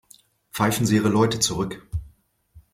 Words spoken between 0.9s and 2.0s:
Ihre Leute zurück.